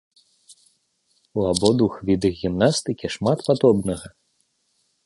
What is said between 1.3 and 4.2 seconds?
У абодвух відах гімнастыкі шмат падобнага.